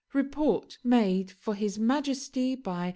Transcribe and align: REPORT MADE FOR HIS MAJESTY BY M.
REPORT 0.13 0.79
MADE 0.83 1.29
FOR 1.29 1.53
HIS 1.53 1.77
MAJESTY 1.77 2.55
BY 2.55 2.87
M. 2.87 2.89